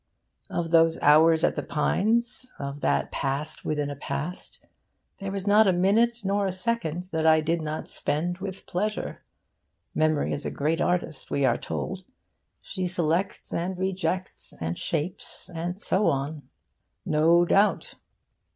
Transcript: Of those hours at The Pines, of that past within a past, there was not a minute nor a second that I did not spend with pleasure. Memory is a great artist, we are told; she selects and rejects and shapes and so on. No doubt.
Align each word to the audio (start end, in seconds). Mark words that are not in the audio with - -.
Of 0.49 0.71
those 0.71 0.99
hours 1.03 1.43
at 1.43 1.55
The 1.55 1.61
Pines, 1.61 2.51
of 2.57 2.81
that 2.81 3.11
past 3.11 3.63
within 3.63 3.91
a 3.91 3.95
past, 3.95 4.65
there 5.19 5.31
was 5.31 5.45
not 5.45 5.67
a 5.67 5.71
minute 5.71 6.21
nor 6.23 6.47
a 6.47 6.51
second 6.51 7.03
that 7.11 7.27
I 7.27 7.39
did 7.39 7.61
not 7.61 7.87
spend 7.87 8.39
with 8.39 8.65
pleasure. 8.65 9.21
Memory 9.93 10.33
is 10.33 10.43
a 10.43 10.49
great 10.49 10.81
artist, 10.81 11.29
we 11.29 11.45
are 11.45 11.55
told; 11.59 12.03
she 12.61 12.87
selects 12.87 13.53
and 13.53 13.77
rejects 13.77 14.55
and 14.59 14.75
shapes 14.75 15.51
and 15.53 15.79
so 15.79 16.07
on. 16.07 16.49
No 17.05 17.45
doubt. 17.45 17.93